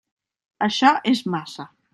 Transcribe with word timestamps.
Això 0.69 0.95
és 1.13 1.23
massa. 1.37 1.71